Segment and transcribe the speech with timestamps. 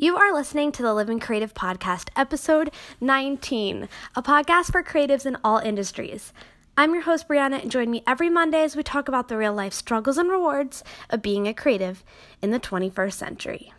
[0.00, 5.36] You are listening to the Living Creative Podcast, episode 19, a podcast for creatives in
[5.42, 6.32] all industries.
[6.76, 9.52] I'm your host, Brianna, and join me every Monday as we talk about the real
[9.52, 12.04] life struggles and rewards of being a creative
[12.40, 13.72] in the 21st century.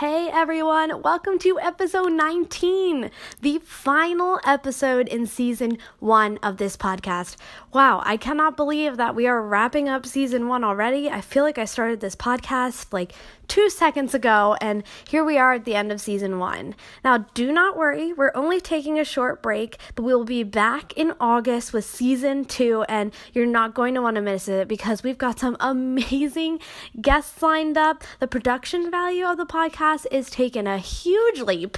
[0.00, 3.10] Hey everyone, welcome to episode 19,
[3.42, 7.36] the final episode in season one of this podcast.
[7.74, 11.10] Wow, I cannot believe that we are wrapping up season one already.
[11.10, 13.12] I feel like I started this podcast like
[13.46, 16.74] two seconds ago, and here we are at the end of season one.
[17.04, 20.94] Now, do not worry, we're only taking a short break, but we will be back
[20.94, 25.02] in August with season two, and you're not going to want to miss it because
[25.02, 26.60] we've got some amazing
[27.02, 28.02] guests lined up.
[28.18, 31.76] The production value of the podcast is taking a huge leap,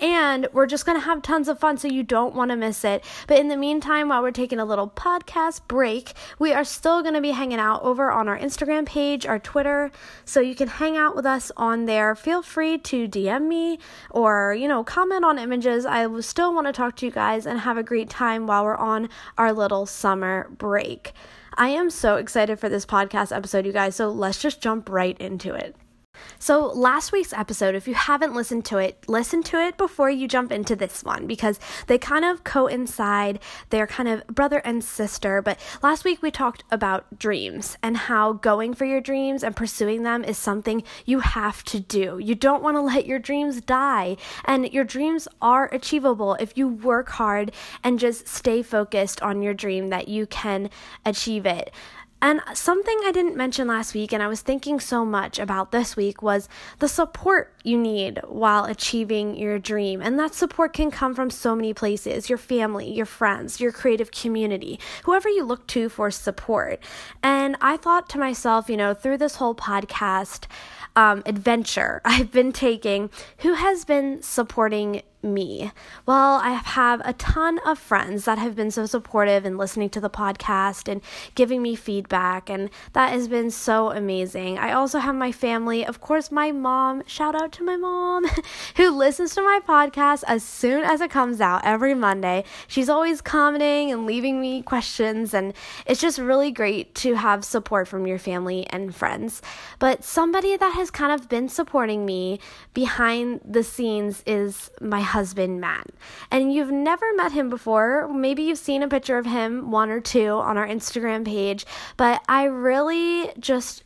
[0.00, 2.84] and we're just going to have tons of fun, so you don't want to miss
[2.84, 3.04] it.
[3.28, 7.14] But in the meantime, while we're taking a little podcast break, we are still going
[7.14, 9.92] to be hanging out over on our Instagram page, our Twitter,
[10.24, 12.14] so you can hang out with us on there.
[12.14, 13.78] Feel free to DM me
[14.10, 15.86] or, you know, comment on images.
[15.86, 18.76] I still want to talk to you guys and have a great time while we're
[18.76, 19.08] on
[19.38, 21.12] our little summer break.
[21.56, 25.16] I am so excited for this podcast episode, you guys, so let's just jump right
[25.20, 25.76] into it.
[26.38, 30.28] So, last week's episode, if you haven't listened to it, listen to it before you
[30.28, 33.40] jump into this one because they kind of coincide.
[33.70, 35.42] They're kind of brother and sister.
[35.42, 40.02] But last week we talked about dreams and how going for your dreams and pursuing
[40.02, 42.18] them is something you have to do.
[42.20, 44.16] You don't want to let your dreams die.
[44.44, 49.54] And your dreams are achievable if you work hard and just stay focused on your
[49.54, 50.70] dream that you can
[51.04, 51.70] achieve it.
[52.24, 55.94] And something I didn't mention last week, and I was thinking so much about this
[55.94, 60.00] week, was the support you need while achieving your dream.
[60.00, 64.10] And that support can come from so many places your family, your friends, your creative
[64.10, 66.82] community, whoever you look to for support.
[67.22, 70.46] And I thought to myself, you know, through this whole podcast,
[70.96, 75.72] um, adventure I've been taking, who has been supporting me?
[76.06, 80.00] Well, I have a ton of friends that have been so supportive and listening to
[80.00, 81.00] the podcast and
[81.34, 84.58] giving me feedback, and that has been so amazing.
[84.58, 87.02] I also have my family, of course, my mom.
[87.06, 88.26] Shout out to my mom
[88.76, 92.44] who listens to my podcast as soon as it comes out every Monday.
[92.68, 95.54] She's always commenting and leaving me questions, and
[95.86, 99.40] it's just really great to have support from your family and friends.
[99.78, 102.40] But somebody that has kind of been supporting me
[102.74, 105.13] behind the scenes is my husband,
[105.60, 105.88] Matt.
[106.30, 108.08] And you've never met him before.
[108.08, 111.66] Maybe you've seen a picture of him, one or two, on our Instagram page.
[111.96, 113.84] But I really just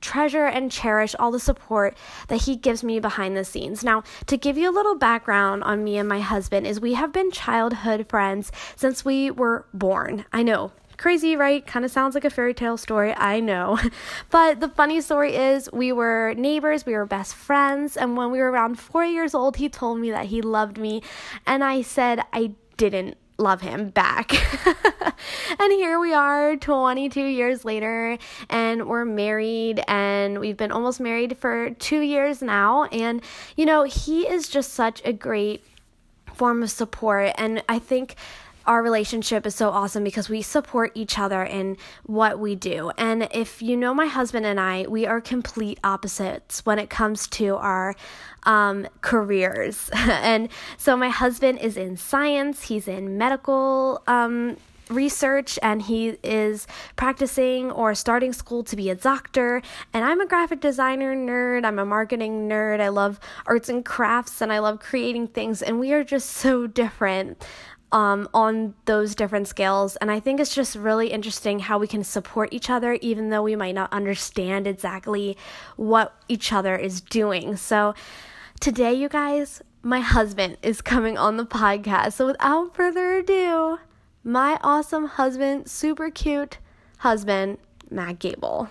[0.00, 1.96] treasure and cherish all the support
[2.28, 3.82] that he gives me behind the scenes.
[3.82, 7.12] Now, to give you a little background on me and my husband is we have
[7.12, 10.24] been childhood friends since we were born.
[10.32, 11.66] I know, Crazy, right?
[11.66, 13.78] Kind of sounds like a fairy tale story, I know.
[14.30, 18.38] But the funny story is, we were neighbors, we were best friends, and when we
[18.38, 21.02] were around four years old, he told me that he loved me,
[21.46, 24.32] and I said I didn't love him back.
[25.58, 28.16] and here we are 22 years later
[28.48, 33.22] and we're married and we've been almost married for 2 years now and
[33.56, 35.62] you know he is just such a great
[36.32, 38.16] form of support and I think
[38.66, 42.90] our relationship is so awesome because we support each other in what we do.
[42.98, 47.26] And if you know my husband and I, we are complete opposites when it comes
[47.28, 47.94] to our
[48.42, 49.90] um, careers.
[49.94, 54.02] and so my husband is in science, he's in medical.
[54.06, 54.56] Um,
[54.88, 59.60] research and he is practicing or starting school to be a doctor
[59.92, 64.40] and I'm a graphic designer nerd I'm a marketing nerd I love arts and crafts
[64.40, 67.44] and I love creating things and we are just so different
[67.92, 69.96] um, on those different scales.
[69.96, 73.42] And I think it's just really interesting how we can support each other, even though
[73.42, 75.36] we might not understand exactly
[75.76, 77.56] what each other is doing.
[77.56, 77.94] So,
[78.60, 82.14] today, you guys, my husband is coming on the podcast.
[82.14, 83.78] So, without further ado,
[84.24, 86.58] my awesome husband, super cute
[86.98, 87.58] husband,
[87.90, 88.68] Matt Gable.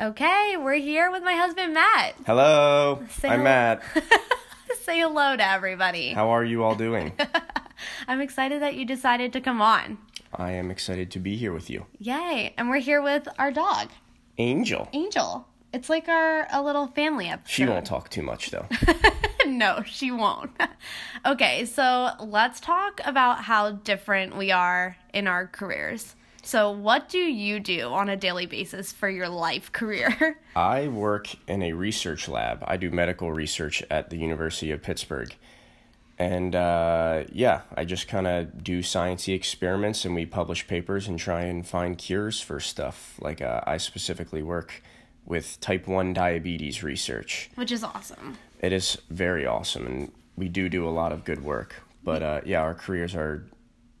[0.00, 2.14] Okay, we're here with my husband, Matt.
[2.24, 3.44] Hello, Say I'm hello.
[3.44, 3.82] Matt.
[4.88, 6.14] Say hello to everybody.
[6.14, 7.12] How are you all doing?
[8.08, 9.98] I'm excited that you decided to come on.
[10.34, 11.84] I am excited to be here with you.
[11.98, 12.54] Yay.
[12.56, 13.90] And we're here with our dog,
[14.38, 14.88] Angel.
[14.94, 15.46] Angel.
[15.74, 17.50] It's like our a little family episode.
[17.50, 18.66] She won't talk too much though.
[19.46, 20.52] no, she won't.
[21.26, 26.16] okay, so let's talk about how different we are in our careers.
[26.48, 30.40] So, what do you do on a daily basis for your life career?
[30.56, 32.64] I work in a research lab.
[32.66, 35.36] I do medical research at the University of Pittsburgh.
[36.18, 41.18] And uh, yeah, I just kind of do sciencey experiments, and we publish papers and
[41.18, 43.18] try and find cures for stuff.
[43.20, 44.82] Like uh, I specifically work
[45.26, 47.50] with type one diabetes research.
[47.56, 48.38] Which is awesome.
[48.60, 51.74] It is very awesome, and we do do a lot of good work.
[52.02, 53.44] But uh, yeah, our careers are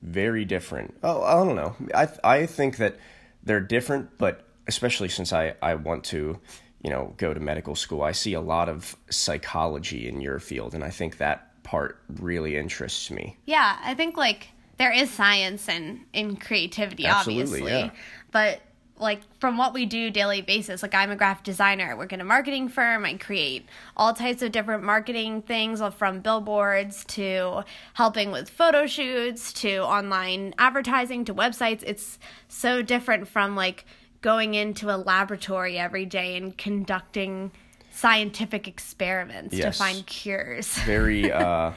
[0.02, 0.96] very different.
[1.02, 1.74] Oh, I don't know.
[1.94, 2.96] I I think that
[3.42, 6.38] they're different, but especially since I I want to,
[6.82, 10.74] you know, go to medical school, I see a lot of psychology in your field,
[10.74, 13.36] and I think that part really interests me.
[13.44, 14.48] Yeah, I think like
[14.78, 17.90] there is science and in creativity, Absolutely, obviously, yeah.
[18.30, 18.60] but
[19.00, 21.90] like from what we do daily basis like i'm a graphic designer.
[21.90, 23.04] I work in a marketing firm.
[23.04, 23.66] I create
[23.96, 27.64] all types of different marketing things from billboards to
[27.94, 31.82] helping with photo shoots to online advertising to websites.
[31.86, 32.18] It's
[32.48, 33.86] so different from like
[34.20, 37.50] going into a laboratory every day and conducting
[37.90, 40.66] scientific experiments to find cures.
[40.78, 41.72] Very uh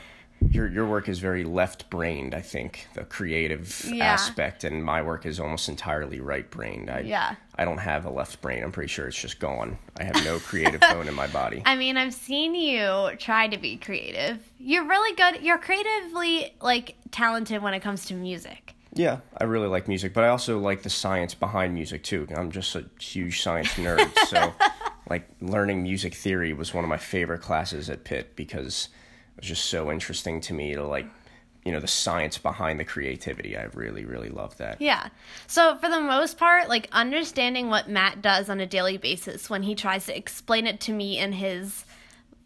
[0.50, 4.06] your your work is very left brained, I think, the creative Yeah.
[4.06, 6.90] aspect and my work is almost entirely right brained.
[6.90, 7.36] I Yeah.
[7.56, 8.64] I don't have a left brain.
[8.64, 9.78] I'm pretty sure it's just gone.
[10.00, 11.62] I have no creative bone in my body.
[11.66, 14.40] I mean, I've seen you try to be creative.
[14.58, 15.44] You're really good.
[15.44, 18.74] You're creatively like talented when it comes to music.
[18.94, 22.28] Yeah, I really like music, but I also like the science behind music too.
[22.36, 24.54] I'm just a huge science nerd, so
[25.10, 28.90] like learning music theory was one of my favorite classes at Pitt because
[29.42, 31.08] was just so interesting to me to like,
[31.66, 33.58] you know, the science behind the creativity.
[33.58, 34.82] I really, really love that.
[34.82, 35.10] Yeah.
[35.48, 39.64] So for the most part, like understanding what Matt does on a daily basis when
[39.64, 41.86] he tries to explain it to me in his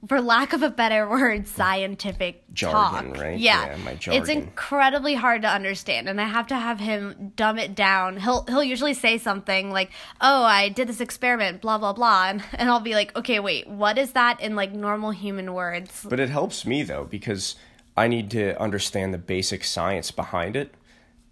[0.08, 3.18] for lack of a better word, scientific Jargon, talk.
[3.22, 3.38] right?
[3.38, 7.58] Yeah, Yeah, my It's incredibly hard to understand, and I have to have him dumb
[7.58, 8.18] it down.
[8.18, 12.44] He'll he'll usually say something like, "Oh, I did this experiment, blah blah blah," and,
[12.54, 16.20] and I'll be like, "Okay, wait, what is that in like normal human words?" But
[16.20, 17.56] it helps me though because
[17.98, 20.74] I need to understand the basic science behind it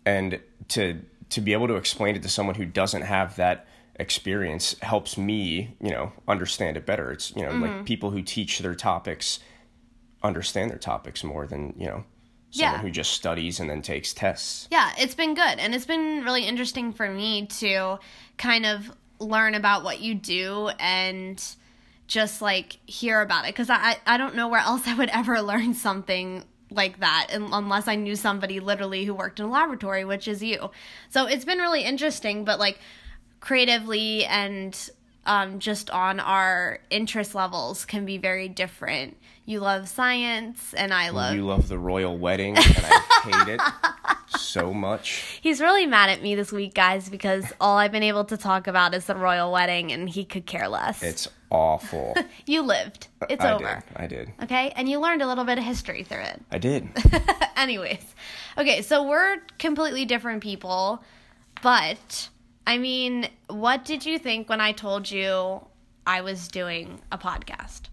[0.05, 0.39] and
[0.69, 5.17] to to be able to explain it to someone who doesn't have that experience helps
[5.17, 7.11] me, you know, understand it better.
[7.11, 7.83] It's, you know, like mm-hmm.
[7.83, 9.39] people who teach their topics
[10.23, 12.03] understand their topics more than, you know,
[12.49, 12.81] someone Yeah.
[12.81, 14.67] who just studies and then takes tests.
[14.71, 15.59] Yeah, it's been good.
[15.59, 17.99] And it's been really interesting for me to
[18.37, 21.43] kind of learn about what you do and
[22.07, 23.49] just like hear about it.
[23.49, 27.49] Because I, I don't know where else I would ever learn something like that un-
[27.51, 30.71] unless I knew somebody literally who worked in a laboratory, which is you.
[31.09, 32.79] So it's been really interesting, but like
[33.43, 34.89] creatively and
[35.25, 39.17] um, just on our interest levels can be very different.
[39.45, 43.61] You love science, and I love You love the royal wedding and I hate it
[44.39, 45.39] so much.
[45.41, 48.67] He's really mad at me this week, guys, because all I've been able to talk
[48.67, 51.03] about is the royal wedding and he could care less.
[51.03, 52.15] It's awful.
[52.45, 53.07] you lived.
[53.29, 53.83] It's I over.
[53.97, 54.01] did.
[54.01, 54.33] I did.
[54.43, 54.71] Okay?
[54.77, 56.41] And you learned a little bit of history through it.
[56.49, 56.87] I did.
[57.57, 58.05] Anyways.
[58.57, 61.03] Okay, so we're completely different people,
[61.61, 62.29] but
[62.65, 65.65] I mean, what did you think when I told you
[66.05, 67.83] I was doing a podcast?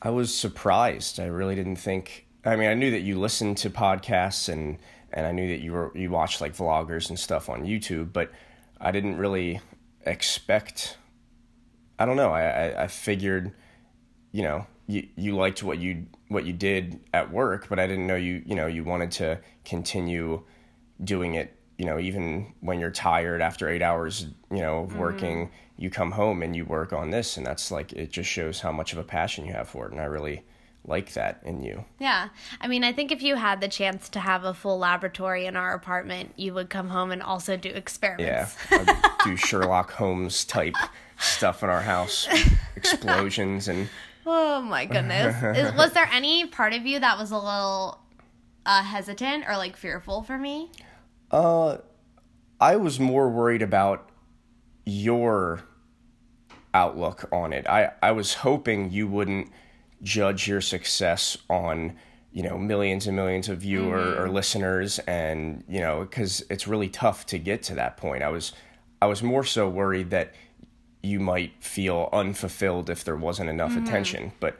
[0.00, 1.18] I was surprised.
[1.18, 2.26] I really didn't think.
[2.44, 4.78] I mean, I knew that you listened to podcasts and
[5.12, 8.30] and I knew that you were you watched like vloggers and stuff on YouTube, but
[8.80, 9.60] I didn't really
[10.06, 10.96] expect.
[11.98, 12.30] I don't know.
[12.30, 13.52] I I, I figured,
[14.32, 18.06] you know, you you liked what you what you did at work, but I didn't
[18.06, 20.42] know you you know you wanted to continue
[21.02, 21.57] doing it.
[21.78, 26.10] You know, even when you're tired after eight hours, you know, of working, you come
[26.10, 28.98] home and you work on this, and that's like it just shows how much of
[28.98, 30.42] a passion you have for it, and I really
[30.84, 31.84] like that in you.
[31.98, 32.28] Yeah.
[32.60, 35.56] I mean, I think if you had the chance to have a full laboratory in
[35.56, 38.56] our apartment, you would come home and also do Yeah, experiments.
[38.70, 40.76] I do Sherlock Holmes type
[41.18, 42.28] stuff in our house,
[42.76, 43.88] explosions and
[44.30, 45.34] Oh my goodness.
[45.56, 47.98] Is, was there any part of you that was a little
[48.66, 50.70] uh, hesitant or like fearful for me?
[51.30, 51.78] Uh,
[52.60, 54.10] I was more worried about
[54.84, 55.62] your
[56.74, 57.68] outlook on it.
[57.68, 59.50] I, I was hoping you wouldn't
[60.02, 61.96] judge your success on,
[62.32, 66.88] you know, millions and millions of viewer or listeners and, you know, cuz it's really
[66.88, 68.22] tough to get to that point.
[68.22, 68.52] I was
[69.00, 70.34] I was more so worried that
[71.02, 74.58] you might feel unfulfilled if there wasn't enough attention, but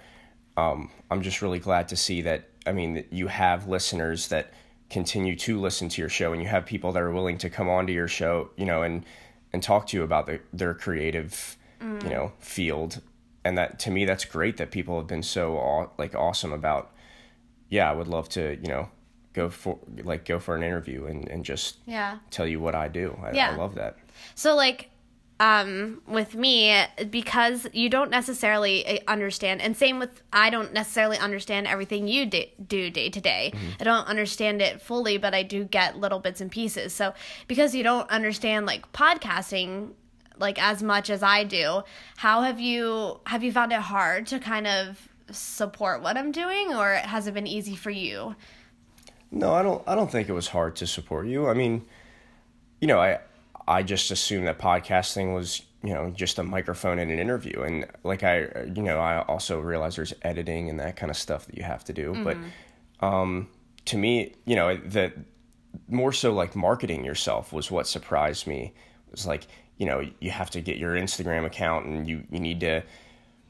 [0.57, 2.49] um, I'm just really glad to see that.
[2.67, 4.53] I mean, that you have listeners that
[4.91, 7.69] continue to listen to your show, and you have people that are willing to come
[7.69, 9.05] onto your show, you know, and
[9.53, 13.01] and talk to you about the, their creative, you know, field.
[13.45, 16.91] And that to me, that's great that people have been so aw- like awesome about.
[17.71, 18.89] Yeah, I would love to, you know,
[19.35, 22.19] go for like go for an interview and and just Yeah.
[22.31, 23.19] tell you what I do.
[23.23, 23.51] I, Yeah.
[23.53, 23.97] I love that.
[24.35, 24.91] So like
[25.41, 31.19] um, with me because you don't necessarily uh, understand, and same with I don't necessarily
[31.19, 33.53] understand everything you do, do day to day.
[33.81, 36.93] I don't understand it fully, but I do get little bits and pieces.
[36.93, 37.15] So
[37.47, 39.91] because you don't understand like podcasting
[40.39, 41.83] like as much as I do,
[42.17, 46.75] how have you have you found it hard to kind of support what I'm doing,
[46.75, 48.35] or has it been easy for you?
[49.31, 49.83] No, I don't.
[49.87, 51.49] I don't think it was hard to support you.
[51.49, 51.85] I mean,
[52.81, 53.21] you know, I
[53.69, 57.87] I just assumed that podcasting was you know just a microphone and an interview, and
[58.03, 61.57] like I you know I also realize there's editing and that kind of stuff that
[61.57, 62.15] you have to do.
[62.25, 62.37] But
[63.01, 63.49] um,
[63.85, 65.13] to me, you know, the
[65.89, 68.73] more so like marketing yourself was what surprised me.
[69.07, 69.47] It was like
[69.77, 72.83] you know you have to get your Instagram account and you you need to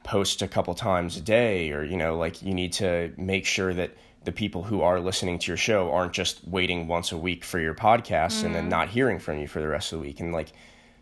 [0.04, 3.72] post a couple times a day or you know like you need to make sure
[3.75, 3.94] that
[4.25, 7.58] the people who are listening to your show aren't just waiting once a week for
[7.58, 10.20] your podcast and then not hearing from you for the rest of the week.
[10.20, 10.52] And like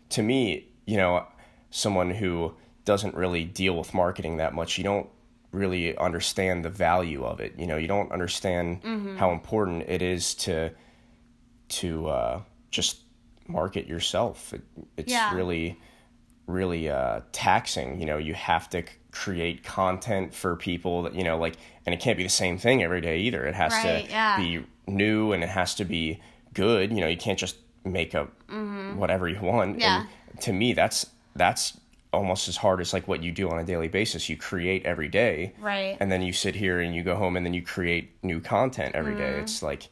[0.09, 1.25] to me you know
[1.69, 2.53] someone who
[2.85, 5.09] doesn't really deal with marketing that much you don't
[5.51, 7.53] really understand the value of it.
[7.57, 8.81] You know you don't understand
[9.17, 10.71] how important it is to
[11.69, 13.01] to uh, just
[13.47, 14.53] market yourself.
[14.53, 14.61] It,
[14.95, 15.33] it's Yeah.
[15.35, 15.79] really
[16.45, 17.99] really uh, taxing.
[17.99, 18.87] You know, you have to c-
[19.23, 21.55] create content for people that you know, like,
[21.85, 23.45] and it can't be the same thing every day either.
[23.45, 24.37] It has Right, to yeah.
[24.37, 26.19] be new and it has to be
[26.53, 26.91] good.
[26.91, 28.29] You know, you can't just make up
[28.95, 29.71] whatever you want.
[29.73, 29.81] Mm-hmm.
[29.81, 30.05] Yeah.
[30.31, 31.77] And to me, that's that's
[32.13, 34.29] almost as hard as like what you do on a daily basis.
[34.29, 35.97] You create every day, Right.
[35.99, 38.95] And then you sit here and you go home and then you create new content
[38.95, 39.39] every day.
[39.39, 39.89] It's like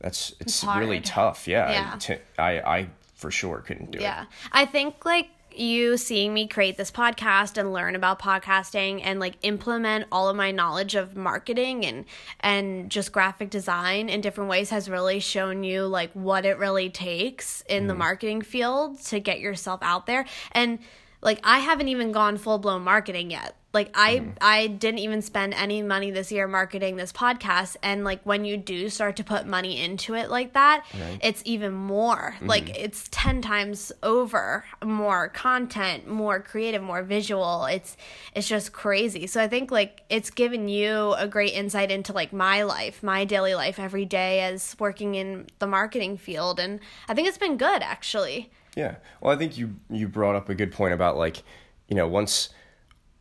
[0.00, 1.20] that's it's, really Mm-hmm.
[1.20, 1.48] tough.
[1.48, 2.18] Yeah, Yeah.
[2.38, 4.02] I I for sure couldn't do it.
[4.02, 4.24] Yeah.
[4.52, 9.34] I think like you seeing me create this podcast and learn about podcasting and like
[9.42, 12.04] implement all of my knowledge of marketing and
[12.40, 16.90] and just graphic design in different ways has really shown you like what it really
[16.90, 17.98] takes in the mm.
[17.98, 20.78] marketing field to get yourself out there and
[21.20, 23.54] like I haven't even gone full blown marketing yet.
[23.78, 24.30] Like I mm-hmm.
[24.40, 28.56] I didn't even spend any money this year marketing this podcast and like when you
[28.56, 30.84] do start to put money into it like that,
[31.22, 32.34] it's even more.
[32.34, 32.46] Mm-hmm.
[32.48, 37.66] Like it's 10 times over more content, more creative, more visual.
[37.66, 37.96] It's
[38.34, 39.28] it's just crazy.
[39.28, 43.24] So I think like it's given you a great insight into like my life, my
[43.24, 47.56] daily life every day as working in the marketing field and I think it's been
[47.56, 48.50] good actually.
[48.74, 48.96] Yeah.
[49.20, 51.44] Well, I think you you brought up a good point about like,
[51.86, 52.48] you know, once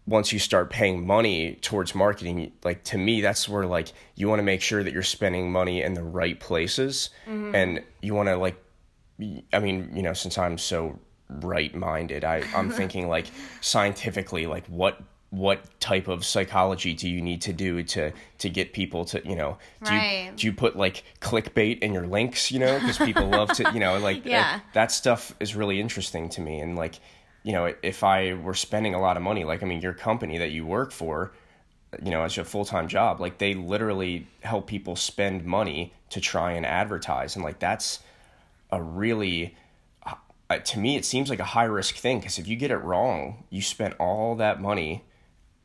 [0.07, 4.39] once you start paying money towards marketing, like to me that's where like you want
[4.39, 7.53] to make sure that you're spending money in the right places mm-hmm.
[7.53, 8.55] and you want to like
[9.53, 10.99] i mean, you know, since I'm so
[11.29, 13.27] right-minded, I I'm thinking like
[13.61, 18.71] scientifically like what what type of psychology do you need to do to to get
[18.71, 20.27] people to you know do Right.
[20.31, 23.69] you do you put like clickbait in your links you know because people love to
[23.73, 24.61] you know like Yeah.
[24.73, 27.01] that stuff is really interesting to me and like
[27.43, 30.37] you know if i were spending a lot of money like i mean your company
[30.37, 31.31] that you work for
[32.03, 36.51] you know as a full-time job like they literally help people spend money to try
[36.51, 37.35] and advertise.
[37.35, 37.99] And like that's
[38.71, 39.55] a really
[40.49, 42.77] uh, to me it seems like a high risk thing because if you get it
[42.77, 45.05] wrong you spent all that money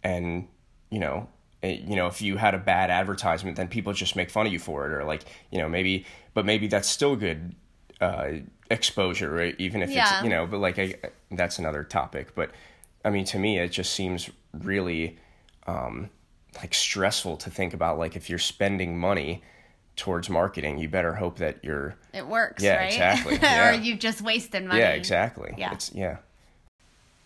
[0.04, 0.46] and
[0.88, 1.28] you know
[1.64, 4.52] eh, you know if you had a bad advertisement then people just make fun of
[4.52, 7.54] you for it or like you know maybe but maybe that's still good
[8.02, 8.30] uh,
[8.70, 9.54] exposure right?
[9.58, 10.16] even if Yeah.
[10.16, 10.94] it's you know but like I,
[11.30, 12.50] that's another topic but
[13.04, 15.18] i mean to me it just seems really
[15.66, 16.10] um,
[16.56, 19.42] like stressful to think about like if you're spending money
[19.96, 22.86] towards marketing you better hope that you're It works, Yeah, right?
[22.92, 23.70] exactly, yeah.
[23.70, 24.80] or you've just wasted money.
[24.80, 25.72] yeah exactly Yeah.
[25.74, 26.16] it's yeah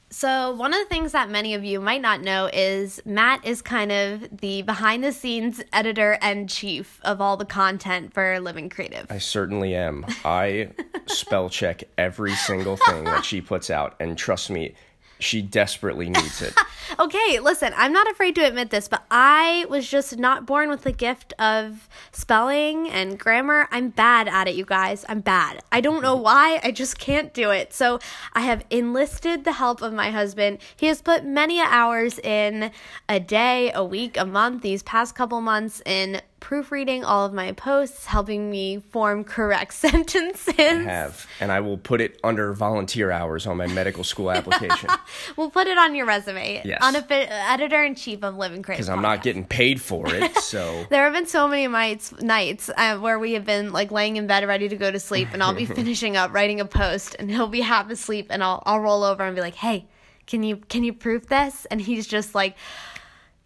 [0.09, 3.61] So, one of the things that many of you might not know is Matt is
[3.61, 8.69] kind of the behind the scenes editor and chief of all the content for Living
[8.69, 9.07] Creative.
[9.11, 10.07] I certainly am.
[10.25, 10.71] I
[11.07, 14.75] spell check every single thing that she puts out, and trust me,
[15.19, 16.55] she desperately needs it.
[16.99, 20.83] Okay, listen, I'm not afraid to admit this, but I was just not born with
[20.83, 23.69] the gift of spelling and grammar.
[23.73, 25.05] I'm bad at it, you guys.
[25.09, 25.63] I'm bad.
[25.73, 26.61] I don't know why.
[26.63, 27.75] I just can't do it.
[27.75, 27.99] So
[28.35, 30.59] I have enlisted the help of my husband.
[30.77, 32.71] He has put many hours in
[33.09, 37.51] a day, a week, a month, these past couple months in proofreading all of my
[37.53, 40.55] posts, helping me form correct sentences.
[40.57, 44.91] Have and I will put it under volunteer hours on my medical school application
[45.37, 46.63] We'll put it on your resume.
[46.65, 46.83] Yes.
[46.83, 48.85] Unoffi- editor in chief of Living Creative.
[48.85, 50.37] because I'm not getting paid for it.
[50.47, 54.17] So There have been so many nights, nights uh, where we have been like laying
[54.17, 57.17] in bed ready to go to sleep, and I'll be finishing up writing a post,
[57.19, 59.87] and he'll be half asleep, and I'll I'll roll over and be like, "Hey,
[60.27, 62.57] can you can you proof this?" And he's just like,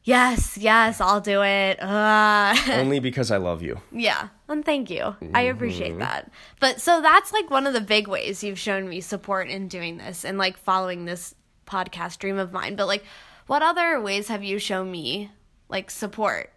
[0.02, 1.80] Yes, yes, I'll do it.
[1.82, 3.80] Uh, Only because I love you.
[3.92, 5.14] yeah, and thank you.
[5.34, 6.30] I appreciate that.
[6.58, 9.98] But so that's like one of the big ways you've shown me support in doing
[9.98, 11.34] this and like following this
[11.66, 12.76] podcast dream of mine.
[12.76, 13.04] But like,
[13.46, 15.30] what other ways have you shown me
[15.68, 16.50] like support?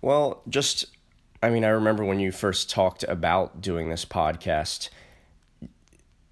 [0.00, 0.86] Well, just,
[1.42, 4.88] I mean, I remember when you first talked about doing this podcast,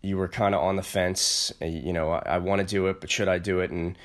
[0.03, 1.53] you were kind of on the fence.
[1.61, 3.71] You know, I, I want to do it, but should I do it?
[3.71, 3.99] And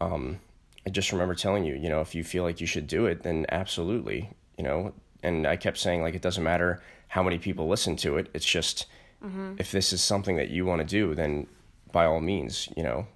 [0.00, 0.40] um,
[0.86, 3.22] I just remember telling you, you know, if you feel like you should do it,
[3.22, 4.92] then absolutely, you know.
[5.22, 8.28] And I kept saying, like, it doesn't matter how many people listen to it.
[8.34, 8.86] It's just,
[9.24, 9.54] mm-hmm.
[9.58, 11.46] if this is something that you want to do, then
[11.92, 13.06] by all means, you know.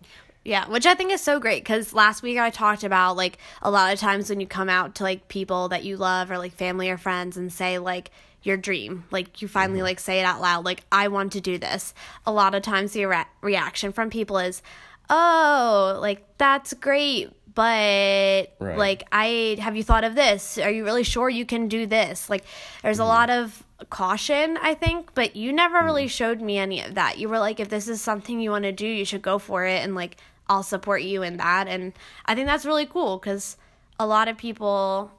[0.44, 3.70] Yeah, which I think is so great because last week I talked about like a
[3.70, 6.52] lot of times when you come out to like people that you love or like
[6.52, 8.12] family or friends and say like
[8.44, 9.87] your dream, like you finally mm-hmm.
[9.87, 11.94] like say it out loud, like I want to do this.
[12.26, 14.62] A lot of times the re- reaction from people is,
[15.11, 18.78] "Oh, like that's great, but Right.
[18.78, 20.58] like I have you thought of this?
[20.58, 22.44] Are you really sure you can do this?" Like
[22.82, 26.94] there's a lot of caution, I think, but you never really showed me any of
[26.94, 27.18] that.
[27.18, 29.64] You were like, if this is something you want to do, you should go for
[29.66, 30.16] it and like
[30.48, 31.66] I'll support you in that.
[31.66, 31.92] And
[32.25, 33.56] I think that's really cool cuz
[33.98, 35.10] a lot of people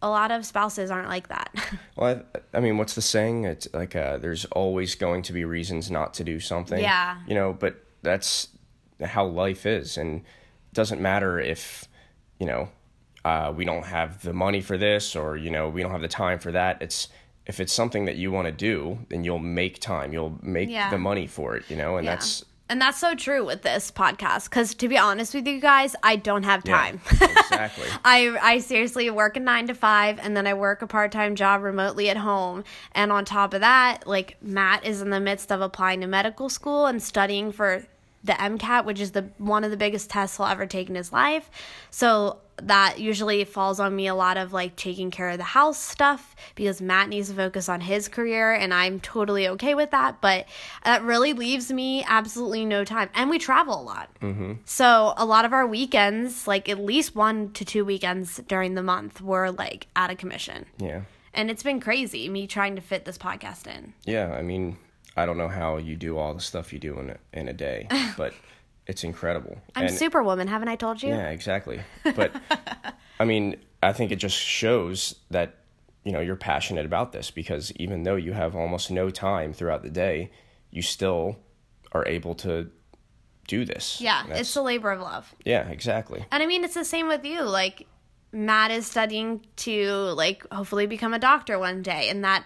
[0.00, 1.50] a lot of spouses aren't like that.
[1.96, 2.22] Well,
[2.54, 3.44] I, I mean, what's the saying?
[3.44, 6.80] It's like uh, there's always going to be reasons not to do something.
[6.80, 7.16] Yeah.
[7.26, 8.46] You know, but that's
[9.04, 10.22] how life is, and
[10.72, 11.86] doesn't matter if
[12.38, 12.68] you know
[13.24, 16.08] uh, we don't have the money for this, or you know we don't have the
[16.08, 16.80] time for that.
[16.82, 17.08] It's
[17.46, 20.12] if it's something that you want to do, then you'll make time.
[20.12, 20.90] You'll make Yeah.
[20.90, 21.64] the money for it.
[21.70, 25.32] You know, and that's and that's so true with this podcast cuz to be honest
[25.34, 27.00] with you guys, I don't have yeah, time.
[27.10, 27.86] exactly.
[28.04, 31.62] I I seriously work a 9 to 5 and then I work a part-time job
[31.62, 32.64] remotely at home.
[32.92, 36.50] And on top of that, like Matt is in the midst of applying to medical
[36.50, 37.84] school and studying for
[38.28, 41.12] the MCAT, which is the one of the biggest tests he'll ever take in his
[41.12, 41.50] life.
[41.90, 45.78] So that usually falls on me a lot of like taking care of the house
[45.78, 50.20] stuff because Matt needs to focus on his career and I'm totally okay with that.
[50.20, 50.46] But
[50.84, 53.10] that really leaves me absolutely no time.
[53.14, 54.10] And we travel a lot.
[54.20, 54.54] Mm-hmm.
[54.64, 58.82] So a lot of our weekends, like at least one to two weekends during the
[58.82, 60.66] month, were like out of commission.
[60.78, 61.02] Yeah.
[61.32, 63.94] And it's been crazy me trying to fit this podcast in.
[64.04, 64.76] Yeah, I mean,
[65.18, 67.52] I don't know how you do all the stuff you do in a, in a
[67.52, 68.32] day, but
[68.86, 69.58] it's incredible.
[69.74, 71.10] I'm And- Superwoman, haven't I told you?
[71.10, 71.80] Yeah, exactly.
[72.16, 72.32] But
[73.20, 75.56] I mean, I think it just shows that
[76.04, 79.82] you know you're passionate about this because even though you have almost no time throughout
[79.82, 80.30] the day,
[80.70, 81.36] you still
[81.92, 82.70] are able to
[83.46, 84.00] do this.
[84.00, 85.34] Yeah, That's- it's a labor of love.
[85.44, 86.24] yeah, exactly.
[86.30, 87.42] And I mean, it's the same with you.
[87.42, 87.86] Like,
[88.30, 92.10] Matt is studying to, like, hopefully become a doctor one day.
[92.10, 92.44] And that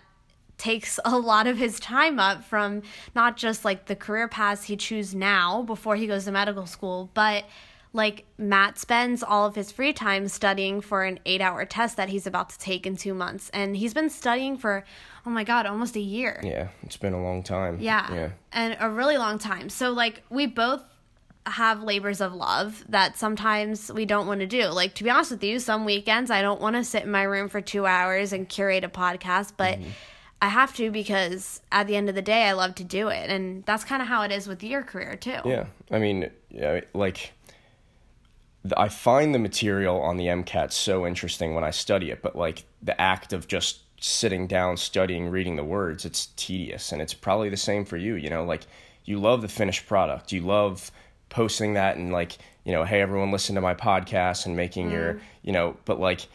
[0.63, 2.83] takes a lot of his time up from
[3.15, 7.11] not just, like, the career paths he chooses now before he goes to medical school,
[7.15, 7.45] but,
[7.93, 12.09] like, Matt spends all of his free time studying for an eight hour test that
[12.09, 13.51] he's about to take in two months.
[13.53, 14.85] And he's been studying for,
[15.27, 16.41] oh my God, almost a year.
[16.43, 17.79] Yeah, it's been a long time.
[17.81, 18.13] Yeah.
[18.15, 18.31] Yeah.
[18.53, 19.69] And a really long time.
[19.69, 20.83] So like we both
[21.45, 24.67] have labors of love that sometimes we don't want to do.
[24.69, 27.25] Like to be honest with you, some weekends I don't want to sit in my
[27.25, 29.91] room for 2 hours and curate a podcast, but mm-hmm.
[30.43, 33.31] I have to because at the end of the day I love to do it.
[33.31, 35.39] And that's kind of how it is with your career too.
[35.45, 37.33] Yeah, I mean, yeah, like
[38.77, 42.65] I find the material on the MCAT so interesting when I study it, but like
[42.83, 47.49] the act of just sitting down, studying, reading the words, it's tedious, and it's probably
[47.49, 48.17] the same for you.
[48.17, 48.63] You know, like
[49.05, 50.91] you love the finished product, you love
[51.29, 55.15] posting that, and like you know, hey, everyone, listen to my podcast and making your,
[55.15, 55.21] mm.
[55.43, 56.27] you know, but like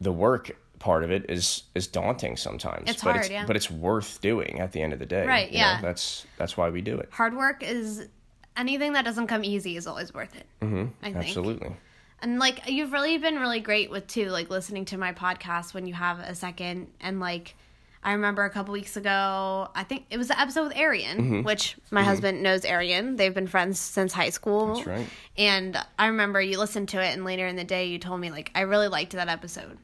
[0.00, 2.90] the work part of it is is daunting sometimes.
[2.90, 3.46] It's but hard, it's, yeah.
[3.46, 5.24] But it's worth doing at the end of the day.
[5.24, 5.64] Right, you know?
[5.64, 5.80] yeah.
[5.80, 7.08] That's that's why we do it.
[7.12, 8.08] Hard work is
[8.56, 10.46] anything that doesn't come easy is always worth it.
[10.60, 10.86] Mm-hmm.
[11.00, 11.16] I think.
[11.28, 11.72] Absolutely.
[12.20, 15.86] And like you've really been really great with too, like listening to my podcast when
[15.86, 16.88] you have a second.
[17.00, 17.54] And like
[18.04, 21.42] I remember a couple weeks ago, I think it was the episode with Arian, Mm-hmm.
[21.44, 23.14] which my husband knows Arian.
[23.16, 24.74] They've been friends since high school.
[24.74, 25.06] That's right.
[25.38, 28.30] And I remember you listened to it, and later in the day, you told me
[28.30, 29.78] like I really liked that episode.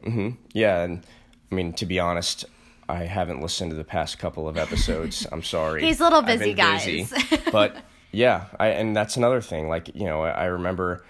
[0.52, 1.06] Yeah, and
[1.52, 2.44] I mean to be honest,
[2.88, 5.26] I haven't listened to the past couple of episodes.
[5.32, 5.84] I'm sorry.
[5.84, 7.12] He's a little busy, guys.
[7.52, 7.76] but
[8.10, 9.68] yeah, I and that's another thing.
[9.68, 11.04] Like you know, I, I remember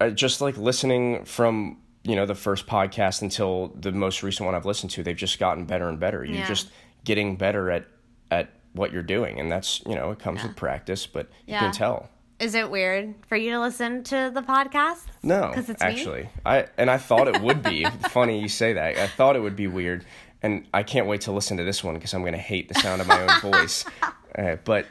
[0.00, 4.54] uh, just like listening from you know the first podcast until the most recent one
[4.54, 5.02] I've listened to.
[5.02, 6.24] They've just gotten better and better.
[6.24, 6.48] You're Yeah.
[6.48, 6.70] just
[7.04, 7.84] getting better at
[8.30, 11.06] at what you're doing, and that's you know it comes with practice.
[11.06, 12.08] But you can tell.
[12.40, 15.04] Is it weird for you to listen to the podcast?
[15.22, 15.86] No, 'Cause it's me?
[15.88, 18.96] actually, I and I thought it would be funny you say that.
[18.98, 20.04] I thought it would be weird,
[20.42, 22.74] and I can't wait to listen to this one because I'm going to hate the
[22.74, 23.84] sound of my own voice.
[24.36, 24.86] Uh, but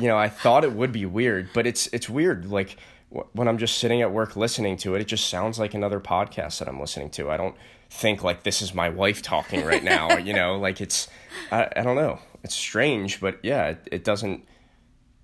[0.00, 2.46] you know, I thought it would be weird, but it's it's weird.
[2.46, 2.76] Like
[3.10, 6.58] when I'm just sitting at work listening to it, it just sounds like another podcast
[6.58, 7.30] that I'm listening to.
[7.30, 7.54] I don't
[7.90, 10.16] think like this is my wife talking right now.
[10.18, 11.08] you know, like it's
[11.50, 12.18] I, I don't know.
[12.44, 14.46] It's strange, but yeah, it, it doesn't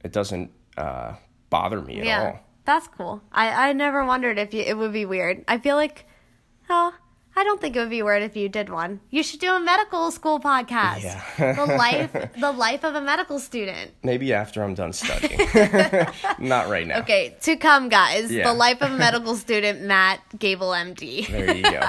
[0.03, 1.14] it doesn't uh,
[1.51, 2.40] bother me at Yeah, all.
[2.64, 3.23] that's cool.
[3.33, 5.44] I I never wondered if you, it would be weird.
[5.47, 6.07] I feel like,
[6.70, 6.94] oh,
[7.37, 9.01] I don't think it would be weird if you did one.
[9.11, 11.03] You should do a medical school podcast.
[11.03, 11.53] Yeah.
[11.55, 13.90] the life the life of a medical student.
[14.03, 15.38] Maybe after I'm done studying.
[16.38, 17.01] Not right now.
[17.01, 18.31] Okay, to come, guys.
[18.31, 18.44] Yeah.
[18.49, 21.27] The life of a medical student, Matt Gable, MD.
[21.27, 21.81] There you go.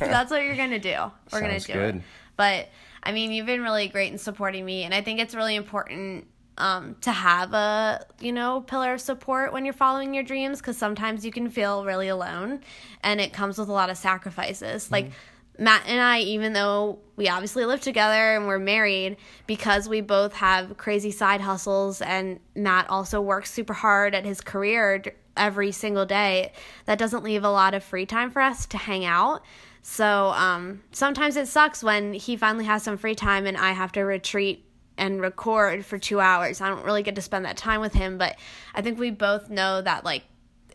[0.00, 0.96] That's what you're gonna do.
[1.32, 1.94] We're gonna Sounds do good.
[1.96, 2.02] it.
[2.36, 2.68] But
[3.02, 6.26] I mean, you've been really great in supporting me, and I think it's really important
[6.58, 10.76] um, to have a you know pillar of support when you're following your dreams because
[10.76, 12.60] sometimes you can feel really alone,
[13.02, 14.90] and it comes with a lot of sacrifices.
[14.90, 15.10] Like
[15.58, 19.16] Matt and I, even though we obviously live together and we're married,
[19.46, 24.40] because we both have crazy side hustles, and Matt also works super hard at his
[24.40, 25.02] career
[25.36, 26.52] every single day,
[26.84, 29.42] that doesn't leave a lot of free time for us to hang out.
[29.82, 33.92] So um, sometimes it sucks when he finally has some free time and I have
[33.92, 34.64] to retreat
[34.98, 36.60] and record for two hours.
[36.60, 38.36] I don't really get to spend that time with him, but
[38.74, 40.24] I think we both know that like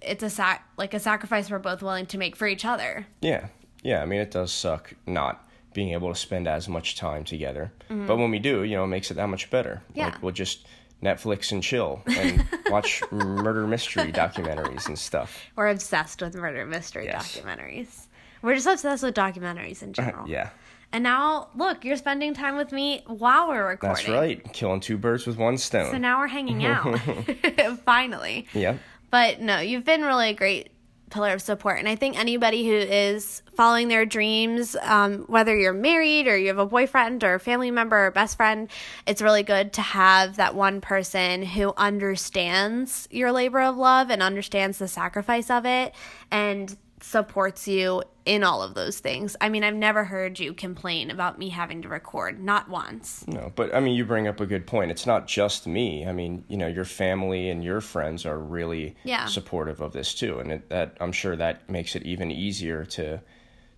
[0.02, 3.06] it's a sac- like a sacrifice we're both willing to make for each other.
[3.22, 3.48] Yeah.
[3.84, 7.72] Yeah, I mean it does suck not being able to spend as much time together.
[7.90, 9.82] But when we do, you know, it makes it that much better.
[9.90, 10.00] Mm-hmm.
[10.00, 10.06] Yeah.
[10.06, 10.66] Like we'll just
[11.02, 15.38] Netflix and chill and watch murder mystery documentaries and stuff.
[15.56, 17.38] We're obsessed with murder mystery Yes.
[17.38, 18.06] documentaries.
[18.42, 20.28] We're just obsessed with documentaries in general.
[20.30, 20.50] Yeah.
[20.94, 24.06] And now, look, you're spending time with me while we're recording.
[24.06, 24.54] That's right.
[24.54, 25.92] Killing two birds with one stone.
[25.92, 27.00] So now we're hanging out.
[27.86, 28.48] Finally.
[28.54, 28.78] yeah.
[29.10, 30.70] But no, you've been really a great
[31.10, 31.78] pillar of support.
[31.80, 36.48] And I think anybody who is following their dreams, um, whether you're married or you
[36.48, 38.68] have a boyfriend or a family member or best friend,
[39.06, 44.24] it's really good to have that one person who understands your labor of love and
[44.24, 45.94] understands the sacrifice of it
[46.32, 49.36] and supports you in all of those things.
[49.42, 53.28] I mean, I've never heard you complain about me having to record, not once.
[53.28, 54.90] No, but I mean, you bring up a good point.
[54.90, 56.08] It's not just me.
[56.08, 59.26] I mean, you know, your family and your friends are really Yeah.
[59.26, 63.22] supportive of this too, and it, that I'm sure that makes it even easier to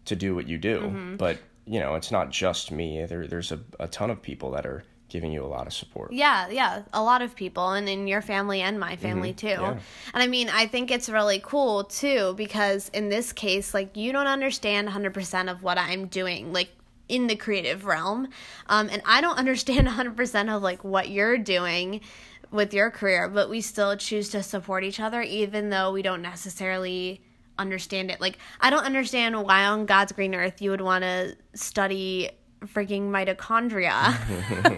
[0.05, 0.81] to do what you do.
[0.81, 1.15] Mm-hmm.
[1.15, 3.03] But you know, it's not just me.
[3.07, 6.11] There, there's a, a ton of people that are giving you a lot of support.
[6.11, 9.47] Yeah, yeah, a lot of people, and in your family and my family too.
[9.47, 9.79] yeah.
[10.13, 14.11] And I mean, I think it's really cool too because in this case, like, you
[14.11, 16.69] don't understand 100% of what I'm doing, like,
[17.07, 18.27] in the creative realm.
[18.67, 22.01] Um, and I don't understand 100% of, like, what you're doing
[22.51, 26.21] with your career, but we still choose to support each other even though we don't
[26.21, 27.21] necessarily
[27.57, 28.21] understand it.
[28.21, 32.31] Like, I don't understand why on God's green earth you would want to study
[32.67, 34.15] freaking mitochondria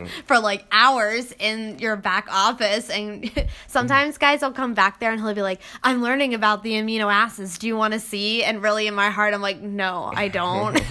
[0.26, 3.32] for like hours in your back office and
[3.68, 7.12] sometimes guys will come back there and he'll be like i'm learning about the amino
[7.12, 10.28] acids do you want to see and really in my heart i'm like no i
[10.28, 10.82] don't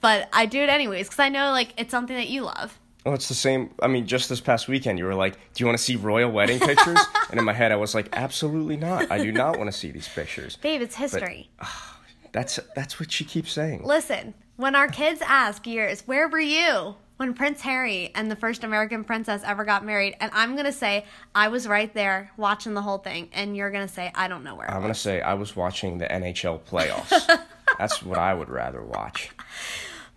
[0.00, 3.14] but i do it anyways because i know like it's something that you love Well,
[3.14, 3.70] it's the same.
[3.80, 6.30] I mean, just this past weekend, you were like, "Do you want to see royal
[6.30, 7.00] wedding pictures?"
[7.30, 9.10] and in my head, I was like, "Absolutely not.
[9.10, 11.98] I do not want to see these pictures." babe it's history ah,
[12.32, 13.84] That's that's what she keeps saying.
[13.84, 18.62] listen when our kids ask years where were you when prince harry and the first
[18.62, 22.82] american princess ever got married and i'm gonna say i was right there watching the
[22.82, 25.34] whole thing and you're gonna say i don't know where I I'm gonna say I
[25.34, 27.26] was watching the NHL playoffs.
[27.78, 29.30] That's what I would rather watch.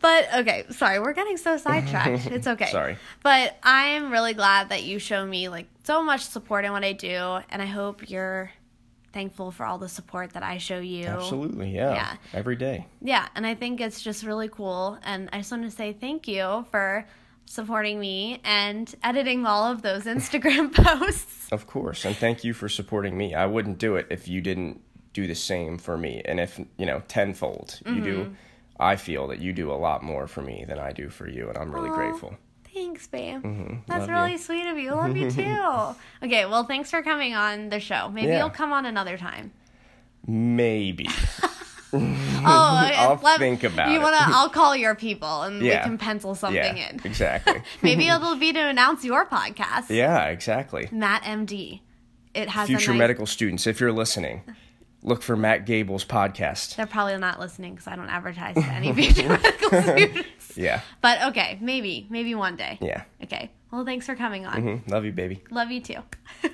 [0.01, 2.27] But okay, sorry, we're getting so sidetracked.
[2.27, 2.71] It's okay.
[2.71, 2.97] Sorry.
[3.21, 6.84] But I am really glad that you show me like so much support in what
[6.84, 8.51] I do, and I hope you're
[9.13, 11.06] thankful for all the support that I show you.
[11.06, 11.93] Absolutely, yeah.
[11.93, 12.15] Yeah.
[12.34, 12.88] Every day.
[13.02, 16.28] Yeah, and I think it's just really cool, and I just want to say thank
[16.28, 17.06] you for
[17.45, 21.52] supporting me and editing all of those Instagram posts.
[21.52, 22.06] Of course.
[22.06, 23.34] And thank you for supporting me.
[23.36, 24.82] I wouldn't do it if you didn't
[25.13, 26.21] do the same for me.
[26.26, 28.04] And if, you know, tenfold, you Mm-hmm.
[28.04, 28.36] do,
[28.80, 31.49] I feel that you do a lot more for me than I do for you.
[31.49, 31.95] And I'm really Aw.
[31.95, 32.36] grateful.
[32.73, 33.41] Thanks, babe.
[33.41, 33.91] That's Mm-hmm.
[33.91, 34.13] Love you.
[34.15, 34.91] really sweet of you.
[34.91, 35.95] Love you too.
[36.25, 38.09] okay, well, thanks for coming on the show.
[38.09, 38.39] Maybe Yeah.
[38.39, 39.51] you'll come on another time.
[40.27, 41.07] Maybe.
[42.45, 44.17] Oh, I'll let- think about you wanna?
[44.19, 45.83] I'll call your people and Yeah.
[45.83, 46.99] we can pencil something yeah, in.
[47.05, 47.62] exactly.
[47.83, 50.89] Maybe it'll be to announce your podcast, yeah, exactly.
[50.91, 51.81] Matt MD.
[52.33, 54.41] It has Future a nice, medical students, if you're listening,
[55.03, 56.75] look for Matt Gable's podcast.
[56.77, 60.42] They're probably not listening because I don't advertise to any future medical students.
[60.55, 60.81] Yeah.
[61.01, 62.77] But okay, maybe, maybe one day.
[62.81, 63.03] Yeah.
[63.23, 63.51] Okay.
[63.71, 64.61] Well, thanks for coming on.
[64.61, 64.91] Mhm.
[64.91, 65.43] Love you, baby.
[65.49, 65.99] Love you too.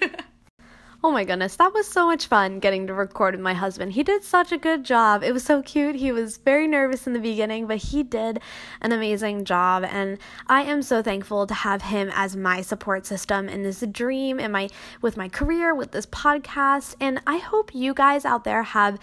[1.01, 3.93] Oh my goodness, that was so much fun getting to record with my husband.
[3.93, 5.23] He did such a good job.
[5.23, 5.95] It was so cute.
[5.95, 8.41] He was very nervous in the beginning, but he did
[8.81, 13.47] an amazing job and I am so thankful to have him as my support system
[13.47, 14.67] in this dream in my
[15.01, 18.99] with my career, with this podcast, and I hope you guys out there have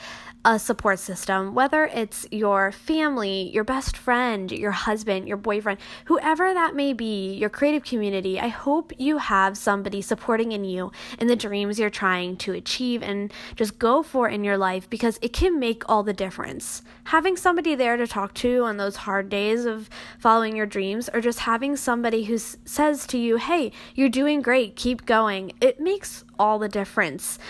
[0.46, 6.54] a support system, whether it's your family, your best friend, your husband, your boyfriend, whoever
[6.54, 8.38] that may be, your creative community.
[8.38, 13.02] I hope you have somebody supporting in you in the dreams you're trying to achieve
[13.02, 16.82] and just go for in your life because it can make all the difference.
[17.06, 21.20] Having somebody there to talk to on those hard days of following your dreams, or
[21.20, 26.24] just having somebody who says to you, Hey, you're doing great, keep going, it makes
[26.38, 27.40] all the difference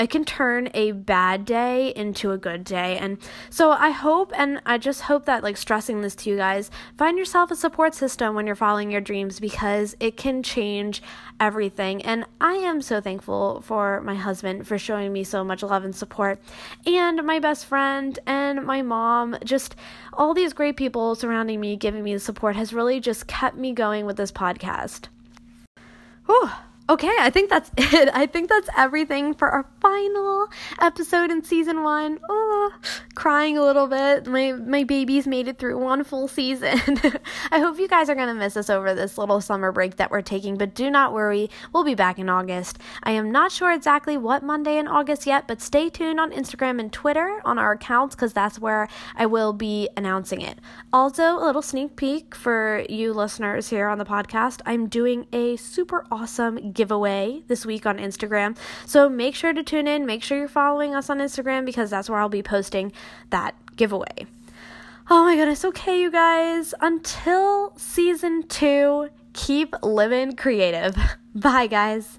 [0.00, 2.96] it can turn a bad day into a good day.
[2.96, 3.18] And
[3.50, 7.18] so I hope and I just hope that like stressing this to you guys, find
[7.18, 11.02] yourself a support system when you're following your dreams because it can change
[11.38, 12.02] everything.
[12.02, 15.94] And I am so thankful for my husband for showing me so much love and
[15.94, 16.40] support
[16.86, 19.76] and my best friend and my mom, just
[20.14, 23.72] all these great people surrounding me giving me the support has really just kept me
[23.72, 25.08] going with this podcast.
[26.24, 26.50] Whew.
[26.90, 28.08] Okay, I think that's it.
[28.12, 30.48] I think that's everything for our final
[30.80, 32.18] episode in season one.
[32.28, 32.72] Oh,
[33.14, 34.26] crying a little bit.
[34.26, 36.80] My my babies made it through one full season.
[37.52, 40.20] I hope you guys are gonna miss us over this little summer break that we're
[40.20, 42.78] taking, but do not worry, we'll be back in August.
[43.04, 46.80] I am not sure exactly what Monday in August yet, but stay tuned on Instagram
[46.80, 50.58] and Twitter on our accounts because that's where I will be announcing it.
[50.92, 54.60] Also, a little sneak peek for you listeners here on the podcast.
[54.66, 58.56] I'm doing a super awesome giveaway this week on Instagram.
[58.86, 60.06] So make sure to tune in.
[60.06, 62.90] Make sure you're following us on Instagram because that's where I'll be posting
[63.28, 64.26] that giveaway.
[65.10, 65.62] Oh my goodness.
[65.62, 66.72] Okay, you guys.
[66.80, 70.96] Until season two, keep living creative.
[71.34, 72.18] Bye, guys.